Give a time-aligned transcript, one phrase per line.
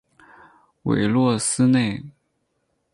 [0.81, 2.01] 韦洛斯内。